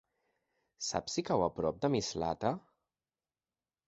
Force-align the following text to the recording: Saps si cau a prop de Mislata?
Saps 0.85 1.17
si 1.19 1.23
cau 1.27 1.43
a 1.47 1.49
prop 1.59 1.77
de 1.83 1.91
Mislata? 1.97 2.53